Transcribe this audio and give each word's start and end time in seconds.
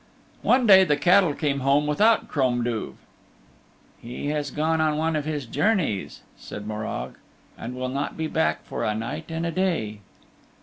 One 0.41 0.65
day 0.65 0.83
the 0.83 0.97
cattle 0.97 1.35
came 1.35 1.59
home 1.59 1.85
without 1.85 2.27
Crom 2.27 2.63
Duv. 2.63 2.93
"He 4.01 4.29
has 4.29 4.49
gone 4.49 4.81
on 4.81 4.97
one 4.97 5.15
of 5.15 5.25
his 5.25 5.45
journeys," 5.45 6.21
said 6.35 6.65
Morag, 6.65 7.19
"and 7.55 7.75
will 7.75 7.87
not 7.87 8.17
be 8.17 8.25
back 8.25 8.65
for 8.65 8.83
a 8.83 8.95
night 8.95 9.25
and 9.29 9.45
a 9.45 9.51
day." 9.51 9.99